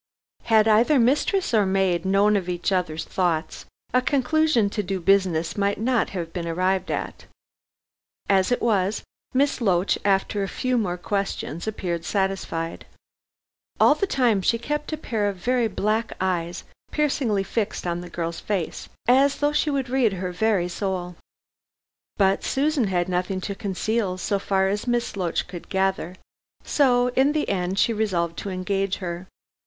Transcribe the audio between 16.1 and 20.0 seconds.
eyes piercingly fixed on the girl's face, as though she would